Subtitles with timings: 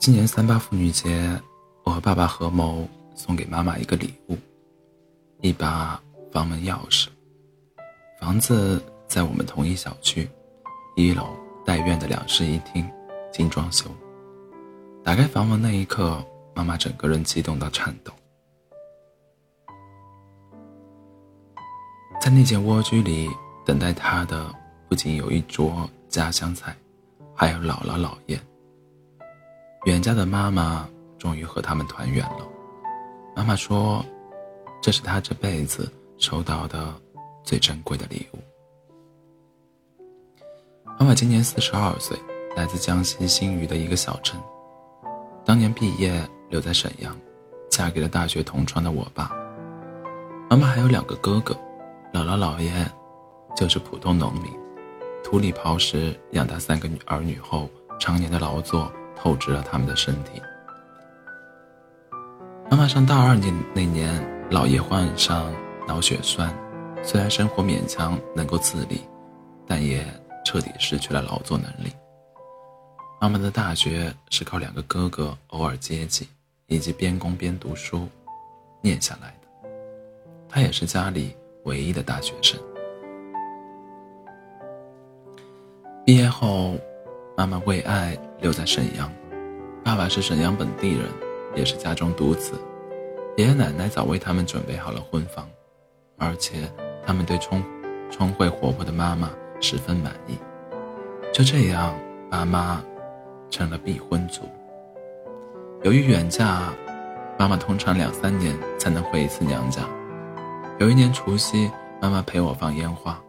[0.00, 1.38] 今年三八妇女节，
[1.84, 4.38] 我和爸爸合谋送给妈妈一个礼物，
[5.42, 6.00] 一把
[6.32, 7.08] 房门钥匙。
[8.18, 10.26] 房子在我们同一小区，
[10.96, 11.36] 一楼
[11.66, 12.90] 带院的两室一厅，
[13.30, 13.90] 精装修。
[15.04, 16.24] 打开房门那一刻，
[16.54, 18.10] 妈妈整个人激动到颤抖。
[22.22, 23.28] 在那间蜗居里
[23.66, 24.50] 等待她的，
[24.88, 26.74] 不仅有一桌家乡菜，
[27.36, 28.40] 还有姥姥姥爷。
[29.84, 30.86] 远嫁的妈妈
[31.18, 32.46] 终于和他们团圆了。
[33.34, 34.04] 妈妈说
[34.82, 36.94] ：“这是她这辈子收到的
[37.42, 38.38] 最珍贵的礼物。”
[41.00, 42.14] 妈妈今年四十二岁，
[42.54, 44.38] 来自江西新余的一个小镇。
[45.46, 47.16] 当年毕业留在沈阳，
[47.70, 49.34] 嫁给了大学同窗的我爸。
[50.50, 51.54] 妈妈还有两个哥哥，
[52.12, 52.70] 姥姥姥爷
[53.56, 54.52] 就是普通农民，
[55.24, 58.92] 土里刨食养大三个女儿女后，常年的劳作。
[59.20, 60.40] 透支了他们的身体。
[62.70, 64.18] 妈妈上大二年那年，
[64.50, 65.52] 姥爷患上
[65.86, 66.50] 脑血栓，
[67.02, 69.02] 虽然生活勉强能够自理，
[69.66, 70.02] 但也
[70.42, 71.92] 彻底失去了劳作能力。
[73.20, 76.26] 妈妈的大学是靠两个哥哥偶尔接济，
[76.68, 78.08] 以及边工边读书
[78.80, 79.68] 念下来的。
[80.48, 82.58] 她也是家里唯一的大学生。
[86.06, 86.78] 毕业后。
[87.36, 89.12] 妈妈为爱留在沈阳，
[89.84, 91.06] 爸爸是沈阳本地人，
[91.54, 92.52] 也是家中独子，
[93.36, 95.48] 爷爷奶奶早为他们准备好了婚房，
[96.16, 96.70] 而且
[97.04, 97.62] 他们对聪
[98.10, 100.38] 聪慧活泼的妈妈十分满意。
[101.32, 101.94] 就这样，
[102.30, 102.82] 爸妈
[103.50, 104.42] 成了必婚族。
[105.82, 106.72] 由于远嫁，
[107.38, 109.82] 妈妈通常两三年才能回一次娘家。
[110.78, 113.22] 有一年除夕，妈妈陪我放烟花，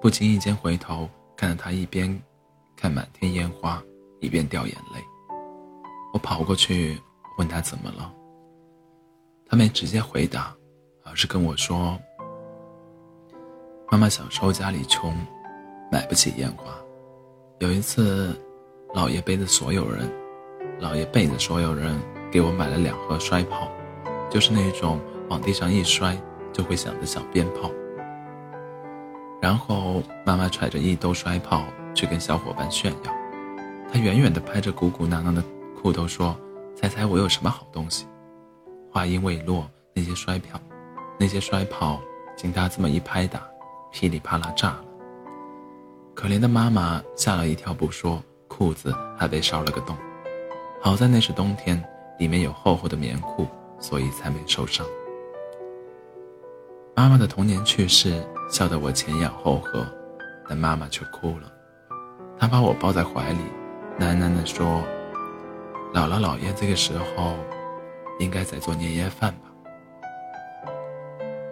[0.00, 2.20] 不经意间回头看到她一边。
[2.80, 3.82] 看满天烟花，
[4.20, 5.02] 一边掉眼泪。
[6.12, 7.00] 我跑过去
[7.38, 8.12] 问他怎么了，
[9.46, 10.54] 他没直接回答，
[11.04, 11.98] 而是跟我说
[13.90, 15.14] ：“妈妈小时候家里穷，
[15.92, 16.72] 买不起烟花。
[17.58, 18.34] 有一次，
[18.94, 20.10] 姥爷背着所有人，
[20.80, 22.00] 姥爷背着所有人
[22.30, 23.68] 给我买了两盒摔炮，
[24.30, 26.16] 就是那种往地上一摔
[26.52, 27.70] 就会响的小鞭炮。
[29.40, 31.64] 然后妈妈揣着一兜摔炮。”
[31.94, 33.12] 去跟小伙伴炫耀，
[33.90, 35.42] 他远远地拍着鼓鼓囊囊的
[35.80, 36.36] 裤头说
[36.76, 38.06] ：“猜猜我有什么好东西？”
[38.92, 40.60] 话音未落，那些摔票，
[41.18, 42.00] 那些摔炮，
[42.36, 43.42] 经他这么一拍打，
[43.90, 44.84] 噼里啪啦炸了。
[46.14, 49.96] 可怜的妈妈吓了一跳，不说，裤子还被烧了个洞。
[50.80, 51.82] 好在那是冬天，
[52.18, 53.46] 里面有厚厚的棉裤，
[53.78, 54.86] 所以才没受伤。
[56.94, 59.86] 妈妈的童年趣事，笑得我前仰后合，
[60.48, 61.52] 但妈妈却哭了。
[62.38, 63.40] 她把我抱在怀里，
[63.98, 64.82] 喃喃地说
[65.92, 67.34] ：“姥姥姥爷这个时候，
[68.20, 69.50] 应该在做年夜饭吧。”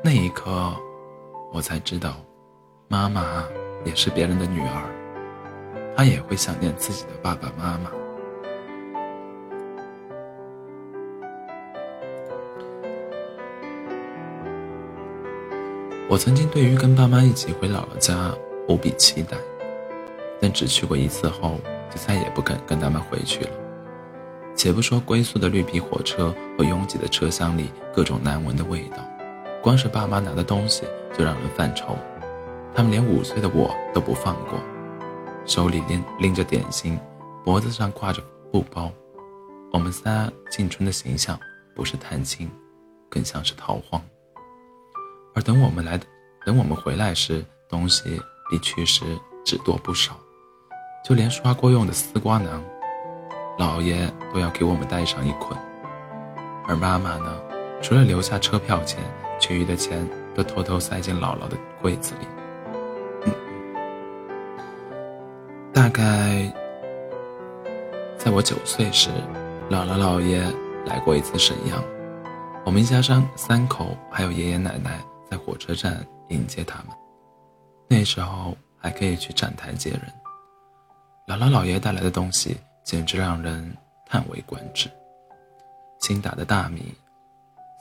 [0.02, 0.72] 那一刻，
[1.52, 2.14] 我才知道，
[2.86, 3.44] 妈妈
[3.84, 7.90] 也是别人的女儿，她也会想念自己的爸爸妈妈。
[16.08, 18.32] 我曾经对于跟爸妈一起回姥姥家
[18.68, 19.36] 无比期待。
[20.38, 21.58] 但只去过一次后，
[21.91, 23.50] 就再也不肯跟他们回去了。
[24.54, 28.97] 且不说龟速的绿皮火车和拥挤的车厢里各种难闻的味道，
[29.62, 30.84] 光是爸妈拿的东西
[31.16, 31.97] 就让人犯愁。
[32.74, 34.58] 他们连五岁的我都不放过，
[35.44, 36.98] 手里拎拎着点心，
[37.44, 38.91] 脖子上挂着布包。
[39.72, 41.38] 我们仨进春的形象
[41.74, 42.50] 不是探亲，
[43.10, 44.03] 更像是逃荒。
[45.34, 46.00] 而等我们来，
[46.47, 48.18] 等我们回来时，东西
[48.48, 49.04] 比去时
[49.44, 50.18] 只多不少。
[51.06, 52.60] 就连刷锅用的丝瓜囊，
[53.56, 55.56] 姥爷都要给我们带上一捆，
[56.66, 57.40] 而妈妈呢，
[57.80, 58.98] 除了留下车票钱，
[59.38, 63.30] 其余的钱都偷偷塞进姥姥的柜子里。
[65.72, 66.53] 大概
[68.18, 69.09] 在我九岁时，
[69.70, 70.42] 姥姥姥爷
[70.86, 71.80] 来过一次沈阳，
[72.64, 74.98] 我们一家三三口还有爷爷奶奶
[75.30, 76.88] 在火车站迎接他们，
[77.86, 80.00] 那时候还可以去站台接人。
[81.26, 83.76] 姥姥姥爷带来的东西简直让人
[84.06, 84.88] 叹为观止：
[85.98, 86.94] 新打的大米，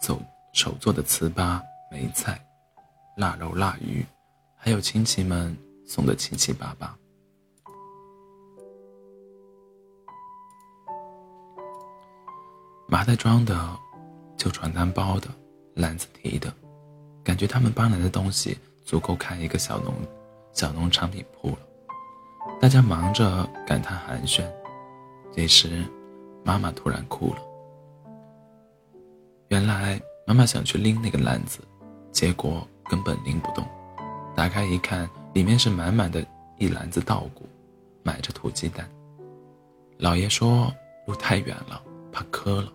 [0.01, 0.19] 手
[0.51, 1.61] 手做的糍粑、
[1.91, 2.43] 梅菜、
[3.15, 4.03] 腊肉、腊鱼，
[4.55, 5.55] 还有亲戚们
[5.85, 6.97] 送的七七八八。
[12.87, 13.77] 麻袋装的，
[14.37, 15.27] 旧传单包的，
[15.75, 16.51] 篮子提的，
[17.23, 19.93] 感觉他们搬来的东西足够开一个小农
[20.51, 21.59] 小农产品铺了。
[22.61, 24.43] 大家忙着感叹寒暄，
[25.31, 25.83] 这时，
[26.43, 27.41] 妈妈突然哭了。
[29.49, 31.59] 原来妈妈想去拎那个篮子，
[32.11, 33.63] 结果根本拎不动。
[34.35, 36.25] 打开一看，里面是满满的
[36.57, 37.47] 一篮子稻谷，
[38.03, 38.89] 埋着土鸡蛋。
[39.99, 40.73] 姥爷说
[41.05, 41.81] 路太远了，
[42.11, 42.71] 怕磕了。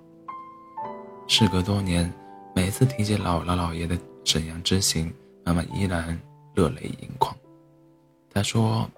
[1.27, 2.13] 事隔多年，
[2.55, 5.13] 每次提起姥姥姥爷的沈阳之行，
[5.45, 6.19] 妈妈依然
[6.55, 7.35] 热泪盈眶。
[8.33, 8.89] 她说：“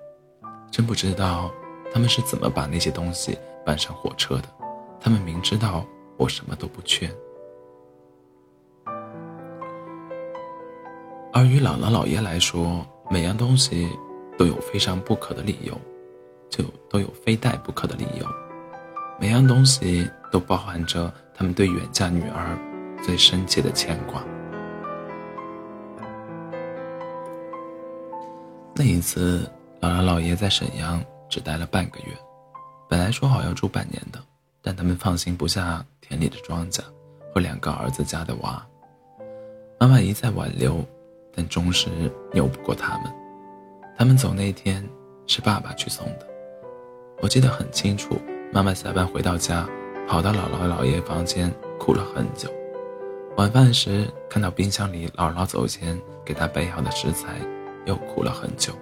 [0.72, 1.50] 真不知道
[1.92, 4.44] 他们是怎么把那些东西搬上火车的。
[4.98, 5.84] 他们明知道
[6.16, 7.08] 我什么都不缺。”
[11.34, 13.88] 而于姥姥姥爷来说，每样东西
[14.38, 15.78] 都有非上不可的理由，
[16.48, 18.26] 就都有非带不可的理由。
[19.20, 22.58] 每样东西都包含着他们对远嫁女儿
[23.02, 24.22] 最深切的牵挂。
[28.74, 29.50] 那一次，
[29.82, 32.16] 姥姥姥爷在沈阳只待了半个月，
[32.88, 34.18] 本来说好要住半年的，
[34.62, 36.80] 但他们放心不下田里的庄稼
[37.34, 38.64] 和两个儿子家的娃。
[39.78, 40.82] 妈妈一再挽留。
[41.34, 41.88] 但终是
[42.34, 43.10] 拗不过他们。
[43.96, 44.86] 他们走那天
[45.26, 46.28] 是爸爸去送的，
[47.22, 48.20] 我记得很清楚。
[48.52, 49.66] 妈妈下班回到家，
[50.06, 52.50] 跑到姥姥姥爷房间哭了很久。
[53.38, 57.40] 晚饭时看到冰箱里姥姥走前给她备好的食材，
[57.86, 58.74] 又哭了很久。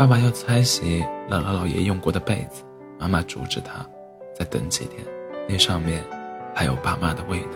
[0.00, 2.64] 爸爸要拆洗姥姥姥爷用过的被子，
[2.98, 3.86] 妈妈阻止他，
[4.34, 5.06] 再等几天，
[5.46, 6.02] 那上面
[6.54, 7.50] 还有爸妈的味道。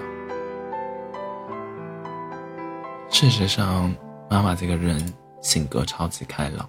[3.09, 3.91] 事实上，
[4.29, 5.11] 妈妈这个人
[5.41, 6.69] 性格超级开朗，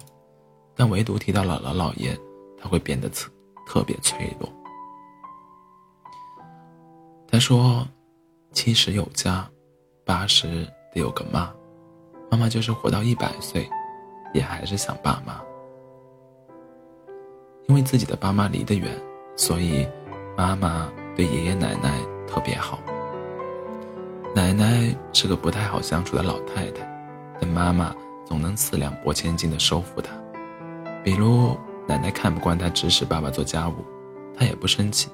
[0.77, 2.18] 但唯独提到姥姥姥爷，
[2.57, 3.30] 她会变得特
[3.68, 4.50] 特别脆弱。
[7.27, 7.86] 她说
[8.56, 9.45] ：“七十有家，
[10.06, 11.54] 八十得有个妈。
[12.31, 13.69] 妈妈就是活到一百岁，
[14.33, 15.44] 也还是想爸妈。
[17.67, 18.91] 因为自己的爸妈离得远，
[19.35, 19.88] 所以
[20.38, 22.79] 妈妈对爷爷奶奶特别好。”
[24.35, 27.95] 奶奶是个不太好相处的老太太，但妈妈
[28.25, 30.12] 总能四两拨千斤的收服她。
[31.03, 31.56] 比如，
[31.88, 33.75] 奶奶看不惯她指使爸爸做家务，
[34.38, 35.09] 她也不生气，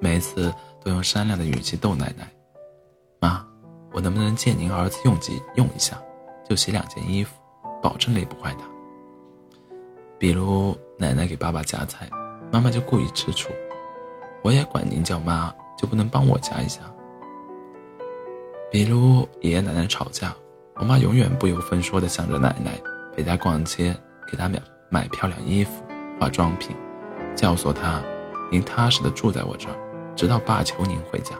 [0.00, 0.52] 每次
[0.82, 2.28] 都用商量的语气逗奶奶
[3.20, 3.46] ：“妈，
[3.92, 5.96] 我能不能借您儿子用几用一下，
[6.48, 7.38] 就洗两件衣服，
[7.80, 8.64] 保证累不坏他。”
[10.18, 12.08] 比如，奶奶给爸爸夹菜，
[12.52, 13.50] 妈妈就故意吃醋
[14.42, 16.80] ：“我也管您叫妈，就不能帮我夹一下？”
[18.70, 20.34] 比如爷爷奶奶吵架，
[20.76, 22.72] 我妈永远不由分说地向着奶奶
[23.14, 23.94] 陪她逛街，
[24.30, 25.82] 给她买买漂亮衣服、
[26.20, 26.76] 化妆品，
[27.34, 28.02] 教唆她
[28.50, 29.76] ：“您踏实的住在我这儿，
[30.16, 31.34] 直到爸求您回家。”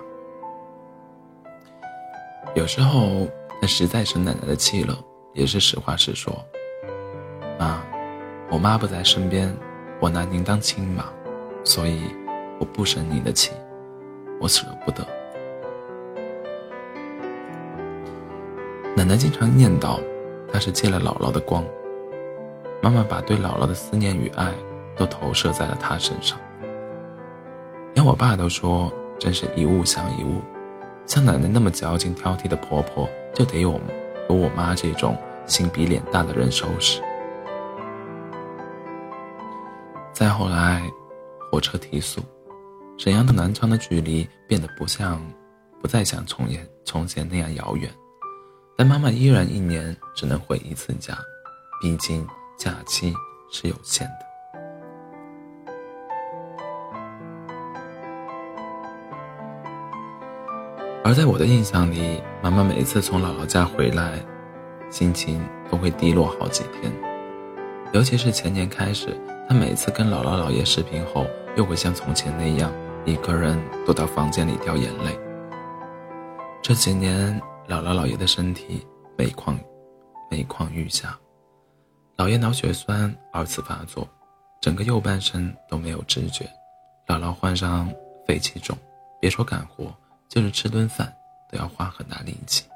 [2.55, 3.27] 有时候
[3.61, 4.97] 她实在生奶奶的气了，
[5.33, 6.33] 也是实话实说
[7.59, 7.83] ：“妈，
[8.55, 9.53] 我妈不在身边，
[9.99, 11.07] 我拿您当亲妈，
[11.65, 12.03] 所以
[12.61, 13.51] 我不生您的气，
[14.41, 15.05] 我舍不得。”
[18.95, 19.99] 奶奶经常念叨，
[20.53, 21.65] 她是借了姥姥的光。
[22.81, 24.53] 妈妈把对姥姥的思念与爱
[24.97, 26.39] 都投射在了她身上。
[27.95, 30.41] 连我爸都说，真是一物降一物。
[31.07, 33.81] 像奶奶那么矫情挑剔的婆婆，就得有
[34.29, 37.03] 有我妈这种心比脸大的人收拾。
[40.15, 40.81] 再后来，
[41.51, 42.23] 火车提速，
[42.97, 45.21] 沈阳到南昌的距离变得不像，
[45.83, 47.91] 不再像从前从前那样遥远。
[48.77, 51.19] 但妈妈依然一年只能回一次家，
[51.83, 52.25] 毕竟
[52.57, 53.13] 假期
[53.51, 54.15] 是有限的。
[61.03, 64.25] 而在我的印象里，妈妈每次从姥姥家回来，
[64.91, 67.14] 心情都会低落好几天。
[67.93, 69.17] 尤其是前年开始，
[69.49, 71.27] 他每次跟姥姥姥爷视频后，
[71.57, 72.73] 又会像从前那样，
[73.05, 75.19] 一个人躲到房间里掉眼泪。
[76.63, 77.41] 这几年。
[77.67, 78.87] 姥姥姥爷的身体
[79.17, 79.59] 每况
[80.31, 81.19] 每况愈下，
[82.15, 84.07] 姥爷脑血栓二次发作，
[84.61, 86.45] 整个右半身都没有知觉。
[87.07, 87.91] 姥姥患上
[88.27, 88.77] 肺气肿，
[89.19, 89.91] 别说干活，
[90.29, 91.11] 就是吃顿饭
[91.51, 92.67] 都要花很大力气。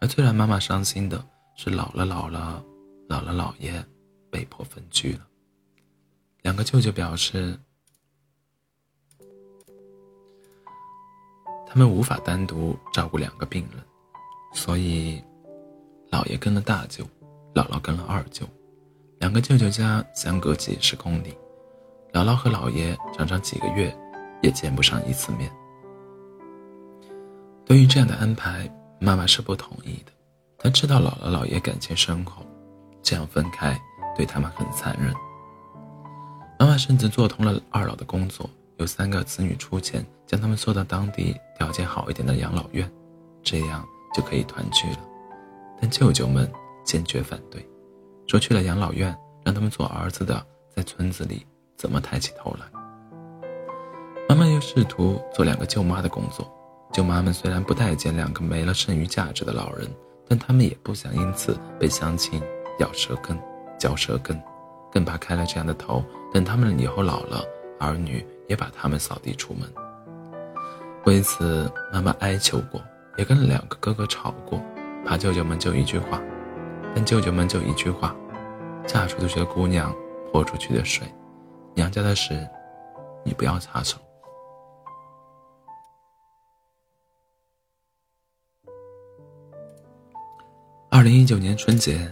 [0.00, 1.22] 而最让妈妈伤心的
[1.54, 2.62] 是，姥姥姥姥
[3.10, 3.72] 姥姥姥爷
[4.32, 5.20] 被迫分居了。
[6.40, 7.56] 两个舅舅表示，
[11.66, 13.84] 他们无法单独照顾两个病人。
[14.54, 15.22] 所以，
[16.10, 17.04] 姥爷跟了大舅，
[17.54, 18.46] 姥姥跟了二舅，
[19.18, 21.36] 两个舅舅家相隔几十公里，
[22.12, 23.94] 姥姥和姥爷常常几个月
[24.42, 25.50] 也见不上一次面。
[27.64, 30.12] 对于这样的安排，妈妈是不同意的。
[30.58, 32.44] 她知道姥姥姥爷感情深厚，
[33.02, 33.80] 这样分开
[34.16, 35.12] 对他们很残忍。
[36.58, 42.90] 妈妈甚至做通了二老的工作，有三个子女出钱将他们送到当地条件好一点的养老院，
[43.42, 44.98] 这样就可以团聚了。
[45.80, 46.50] 但舅舅们
[46.84, 47.68] 坚决反对，
[48.28, 50.44] 说去了养老院，让他们做儿子的
[50.76, 51.44] 在村子里
[51.76, 52.66] 怎么抬起头来。
[54.28, 56.48] 妈妈又试图做两个舅妈的工作，
[56.92, 59.90] 舅妈们虽然不待见两个没了剩余价值的老人，
[60.28, 62.40] 但他们也不想因此被乡亲
[62.78, 63.36] 咬舌根、
[63.78, 64.40] 嚼舌根，
[64.92, 67.42] 更怕开了这样的头，等他们以后老了，
[67.80, 69.68] 儿女也把他们扫地出门。
[71.04, 72.80] 为此，妈妈哀求过，
[73.16, 74.62] 也跟两个哥哥吵过。
[75.04, 76.22] 怕舅舅们就一句话，
[76.94, 78.14] 但舅舅们就一句话：
[78.86, 79.92] 嫁出去的姑娘
[80.30, 81.04] 泼出去的水，
[81.74, 82.48] 娘家的事
[83.24, 83.98] 你不要插手。
[90.88, 92.08] 二零一九年春节，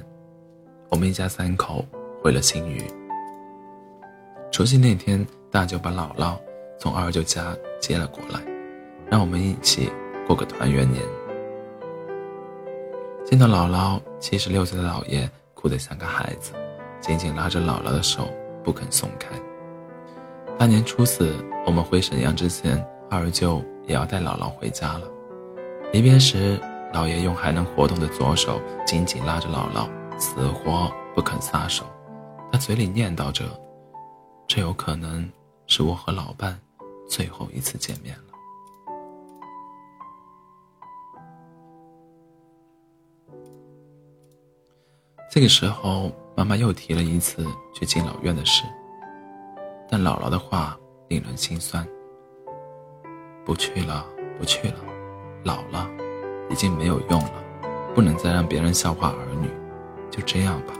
[0.90, 1.84] 我们一家三口
[2.20, 2.82] 回了新余。
[4.50, 6.36] 除夕那天，大舅把姥姥
[6.80, 8.40] 从二舅家接了过来，
[9.08, 9.88] 让我们一起
[10.26, 11.00] 过个团圆年。
[13.24, 16.52] 见到姥姥，七十六岁的姥爷哭得像个孩子，
[17.00, 18.28] 紧紧拉着姥姥的手
[18.64, 19.28] 不肯松开。
[20.58, 21.32] 大年初四，
[21.64, 25.02] 我们回沈阳之前，二舅也要带姥姥回家了。
[25.92, 26.58] 离别时，
[26.92, 29.88] 姥爷用还能活动的左手紧紧拉着姥姥，
[30.20, 31.84] 死活不肯撒手。
[32.52, 33.44] 他嘴里念叨着
[34.46, 35.28] ：“这有可能
[35.66, 36.60] 是我和老伴
[37.08, 38.24] 最后一次见面了。”
[45.32, 48.64] 这个时候，妈妈又提了一次去敬老院的事，
[49.88, 50.76] 但姥姥的话
[51.08, 51.86] 令人心酸。
[53.46, 54.04] 不去了，
[54.38, 54.74] 不去了，
[55.44, 55.88] 老了，
[56.50, 57.32] 已经没有用了，
[57.94, 59.48] 不能再让别人笑话儿女，
[60.10, 60.74] 就这样吧。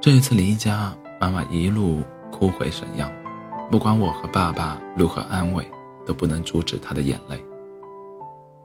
[0.00, 3.10] 这一次离家，妈妈一路哭回沈阳，
[3.70, 5.66] 不管我和爸爸如何安慰，
[6.06, 7.42] 都不能阻止她的眼泪。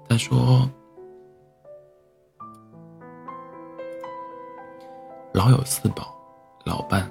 [0.08, 0.70] 她说。
[5.34, 6.16] 老有四宝：
[6.64, 7.10] 老伴、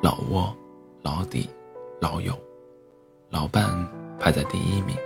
[0.00, 0.56] 老窝、
[1.02, 1.50] 老底、
[2.00, 2.32] 老友。
[3.30, 3.66] 老伴
[4.16, 4.96] 排在第一名，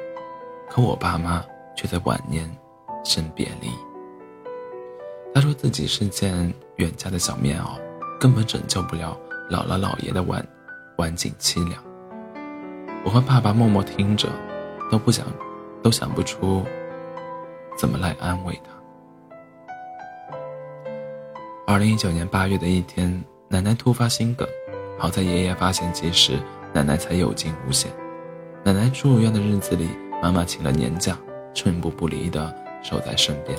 [0.69, 1.43] 可我爸妈
[1.75, 2.47] 却在晚年
[3.05, 3.71] 生别离。
[5.39, 7.79] 他说自己是件远嫁的小棉袄，
[8.19, 9.17] 根本拯救不了
[9.49, 10.45] 姥姥姥爷的晚
[10.97, 11.81] 晚景凄凉。
[13.05, 14.29] 我和爸爸默默听着，
[14.91, 15.25] 都不想，
[15.81, 16.65] 都想不出
[17.77, 20.43] 怎么来安慰他。
[21.69, 24.45] 二零一九年八月的一天，奶奶突发心梗，
[24.99, 26.33] 好在爷爷发现及时，
[26.73, 27.93] 奶奶才有惊无险。
[28.65, 29.89] 奶奶住院的日子里，
[30.21, 31.17] 妈妈请了年假，
[31.55, 32.53] 寸步不离地
[32.83, 33.57] 守在身边。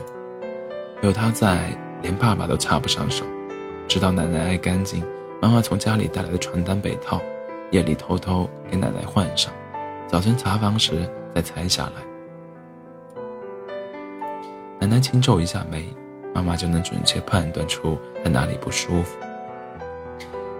[1.01, 3.25] 有她在，连爸爸都插不上手。
[3.88, 5.03] 直到奶奶爱干净，
[5.41, 7.22] 妈妈从家里带来的床单被套，
[7.72, 9.53] 夜里偷偷给奶奶换上，
[10.08, 13.22] 早晨查房时再拆下来。
[14.79, 15.88] 奶奶轻皱一下眉。
[16.32, 19.18] 妈妈就能准确判断出她哪里不舒服。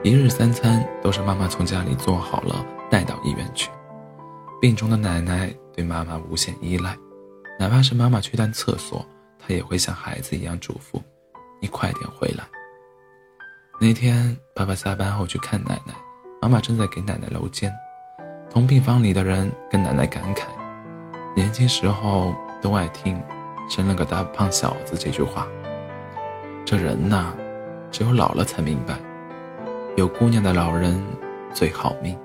[0.02, 3.70] 一日三餐都是妈妈从家里做好了带到医院去。
[4.60, 6.98] 病中的奶奶对妈妈无限依赖，
[7.60, 9.06] 哪怕是妈妈去趟厕所，
[9.50, 11.02] 他也会像孩子一样嘱咐
[11.60, 12.44] ：“你快点回来。”
[13.82, 15.96] 那天爸爸下班后去看奶奶，
[16.40, 17.74] 妈妈正在给奶奶揉肩，
[18.48, 20.44] 同病房里的人跟奶奶感慨
[21.36, 23.20] ：“年轻时候都爱听
[23.68, 25.48] ‘生了个大胖小子’这句话。”
[26.64, 27.34] 这人呐，
[27.90, 29.00] 只有老了才明白，
[29.98, 31.04] 有姑娘的老人
[31.56, 32.16] 最好命。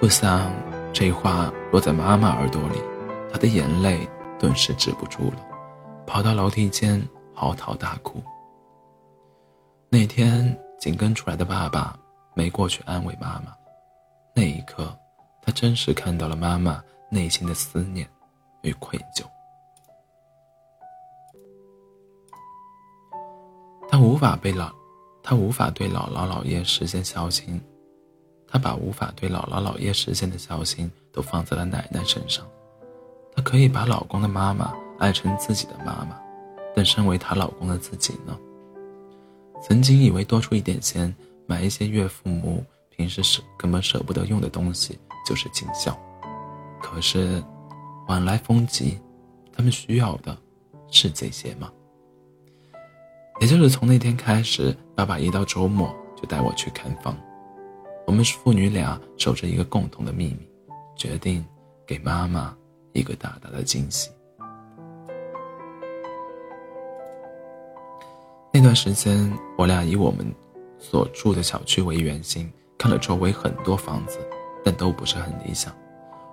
[0.00, 0.50] 不想
[0.92, 2.82] 这话落在妈妈耳朵里，
[3.34, 5.44] 他的眼泪顿时止不住了，
[6.06, 8.22] 跑到楼梯间嚎啕大哭。
[9.88, 11.98] 那天紧跟出来的爸爸
[12.32, 13.52] 没过去安慰妈妈，
[14.36, 14.96] 那一刻，
[15.42, 18.08] 他真实看到了妈妈内心的思念
[18.62, 19.24] 与愧疚。
[23.88, 24.72] 他无法被老，
[25.24, 27.60] 他无法对姥姥姥爷实现孝心，
[28.46, 32.46] 他把无法对姥姥姥爷实现的孝心都放在了奶奶身上。
[33.34, 36.18] 她可以把老公的妈妈爱成自己的妈妈，
[36.74, 38.38] 但身为她老公的自己呢？
[39.62, 41.14] 曾经以为多出一点钱，
[41.46, 45.98] 买一些岳父母平时舍根本舍不得用的东西就是尽孝。
[46.80, 47.42] 可是，
[48.08, 48.98] 晚来风急，
[49.52, 50.36] 他们需要的
[50.90, 51.72] 是这些吗？
[53.40, 57.16] 也就是从那天开始，爸爸一到周末就带我去看房。
[58.06, 60.46] 我们父女俩守着一个共同的秘密，
[60.94, 61.44] 决定
[61.86, 62.54] 给妈妈
[62.94, 64.08] 一个大大的惊喜。
[68.50, 70.24] 那段时间，我俩以我们
[70.78, 74.18] 所住的小区为圆心，看了周围很多房子，
[74.64, 75.74] 但都不是很理想。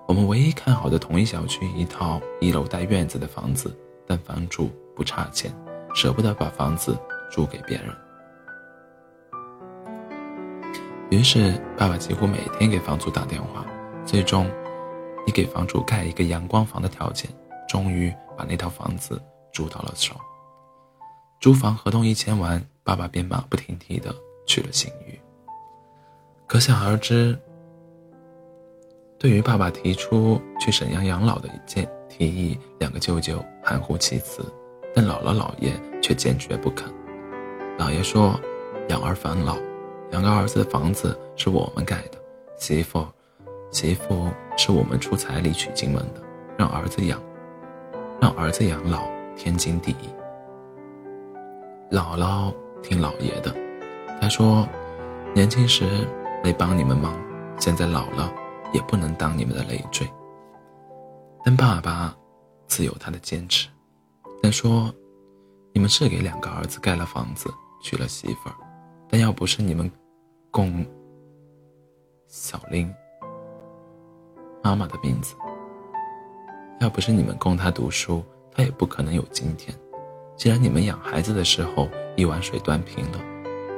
[0.06, 3.76] 我们唯一看好的同一小区一套一楼带院子的房子，
[4.06, 5.52] 但房主不差钱，
[5.94, 6.96] 舍不得把房子
[7.30, 7.86] 租给别人。
[11.10, 13.66] 于是，爸爸几乎每天给房主打电话，
[14.06, 14.48] 最终
[15.32, 17.28] 给房主盖一个阳光房的条件，
[17.68, 19.20] 终于把那套房子
[19.52, 20.14] 租到了手。
[21.40, 24.14] 租房合同一签完，爸爸便马不停蹄地
[24.46, 25.18] 去了新余。
[26.46, 27.36] 可想而知。
[29.18, 34.44] 对于爸爸提出去沈阳养老的一件提议，两个舅舅含糊其辞，
[34.92, 35.72] 但姥姥姥爷
[36.02, 36.92] 却坚决不肯。
[37.78, 38.38] 姥爷说
[38.90, 39.56] ：“养儿防老，
[40.10, 42.18] 两个儿子的房子是我们盖的，
[42.58, 43.06] 媳妇，
[43.72, 46.22] 媳妇是我们出彩礼娶进门的，
[46.56, 47.20] 让儿子养，
[48.20, 49.02] 让儿子养老，
[49.36, 50.08] 天经地义。”
[51.90, 53.52] 姥姥听姥爷的，
[54.20, 54.68] 他说
[55.34, 56.06] ：“年轻时
[56.44, 57.12] 没帮你们忙，
[57.58, 58.32] 现在老了。”
[58.72, 60.10] 也不能当你们的累赘。
[61.44, 62.16] 但爸爸
[62.66, 63.68] 自有他的坚持。
[64.42, 64.90] 他说，
[65.74, 67.52] 你们是给两个儿子盖了房子，
[67.82, 68.56] 娶了媳妇儿，
[69.10, 69.92] 但要不是你们
[70.50, 70.82] 供
[72.28, 72.90] 小玲
[74.62, 75.34] 妈妈的名字，
[76.80, 78.22] 要不是你们供他读书，
[78.54, 79.76] 他也不可能有今天。
[80.36, 83.18] 既然你们养孩子的时候一碗水端平了，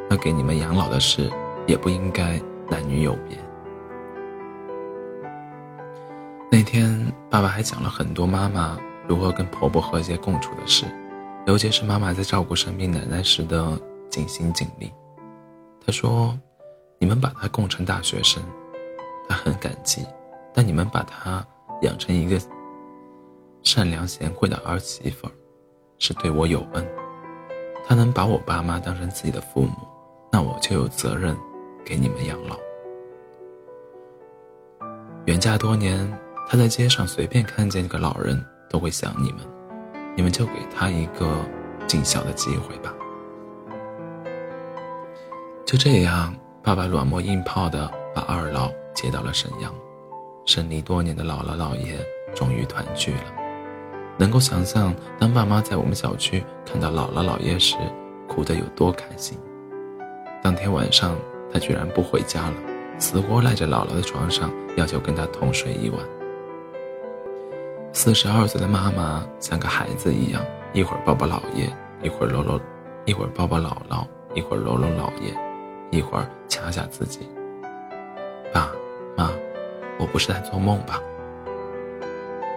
[0.09, 1.31] 那给你们养老的事
[1.67, 3.39] 也不应该男女有别。
[6.51, 10.85] 那天，爸爸还讲了很多妈妈如何跟婆婆和谐共处的事，
[11.47, 14.93] 尤其是妈妈在照顾生病奶奶时的尽心尽力。
[15.85, 16.39] 他说
[17.01, 18.43] ：“你们把她供成大学生，
[19.29, 20.03] 她很感激；
[20.55, 21.45] 但你们把她
[21.83, 22.41] 养成一个
[23.63, 25.29] 善良贤惠的儿媳妇，
[25.99, 26.89] 是对我有恩。
[27.87, 29.75] 她能把我爸妈当成自己的父母，
[30.33, 31.37] 那我就有责任
[31.85, 32.57] 给你们养老。”
[35.27, 36.19] 远嫁多年。
[36.47, 39.41] 他在街上随便看见一个老人，都会想你们，
[40.15, 41.39] 你们就给他一个
[41.87, 42.95] 尽孝的机会吧。
[45.65, 49.75] 就这样，爸爸软磨硬泡的把二老接到了沈阳，
[50.45, 51.97] 生离多年的姥姥姥爷
[52.35, 53.35] 终于团聚了。
[54.17, 57.77] 能够想象，当爸妈在我们小区看到姥姥姥爷时，
[58.29, 59.39] 哭得有多开心。
[60.43, 61.17] 当天晚上，
[61.53, 62.55] 他居然不回家了，
[62.99, 65.99] 死活赖在姥姥的床上，要求跟他同睡一晚。
[67.93, 71.69] 四十二岁的妈妈像个孩子一样，一会儿抱抱姥爷，
[72.03, 72.61] 一会儿搂搂，
[73.05, 75.35] 一会儿抱抱姥姥，一会儿搂搂姥爷，
[75.91, 77.21] 一会儿掐下自己。
[78.53, 78.71] 爸
[79.17, 79.31] 妈，
[79.99, 81.01] 我不是在做梦吧？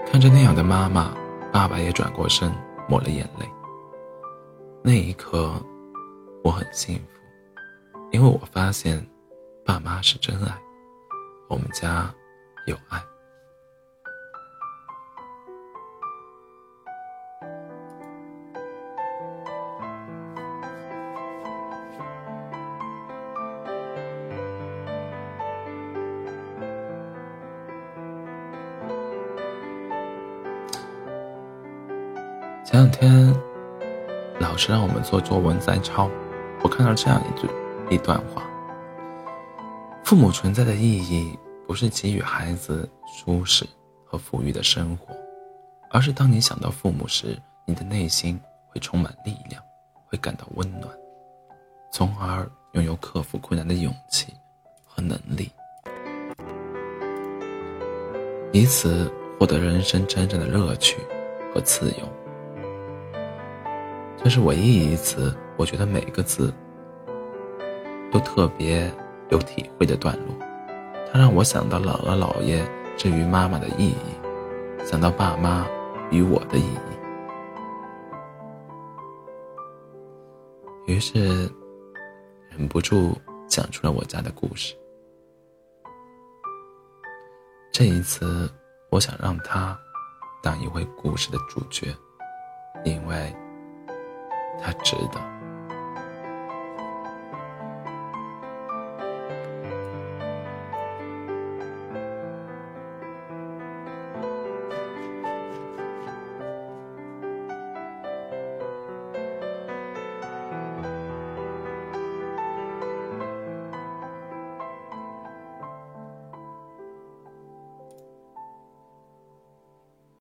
[0.06, 1.14] 看着那样的妈妈，
[1.52, 2.52] 爸爸也转过身
[2.88, 3.48] 抹了眼泪。
[4.84, 5.54] 那一刻，
[6.44, 7.20] 我很幸福，
[8.12, 9.06] 因为我发现，
[9.66, 10.58] 爸妈是真爱，
[11.50, 12.14] 我们家
[12.66, 13.02] 有爱。
[32.78, 33.36] 前两天，
[34.40, 36.08] 老师让我们做作文摘抄，
[36.62, 37.50] 我看到这样一句
[37.90, 38.44] 一段话：
[40.04, 41.36] 父母存在的意义，
[41.66, 43.66] 不是给予孩子舒适
[44.06, 45.08] 和富裕的生活，
[45.90, 47.36] 而是当你想到父母时，
[47.66, 49.60] 你的内心会充满力量，
[50.06, 50.88] 会感到温暖，
[51.92, 54.32] 从而拥有克服困难的勇气
[54.86, 55.52] 和能力，
[58.52, 60.98] 以此获得人生真正的乐趣
[61.52, 62.27] 和自由。
[64.24, 66.54] 这是唯一一次，我觉得每个字
[68.12, 68.92] 都特别
[69.30, 70.36] 有体会的段落。
[71.10, 73.96] 它让我想到姥姥姥爷至于妈妈的意义，
[74.84, 75.66] 想到爸妈
[76.12, 76.64] 与我的意
[80.88, 81.50] 义，于是
[82.50, 84.76] 忍不住讲出了我家的故事。
[87.72, 88.50] 这一次，
[88.90, 89.80] 我想让他
[90.44, 91.96] 当一位故事的主角，
[92.84, 93.34] 因为。
[94.62, 95.37] 他值得。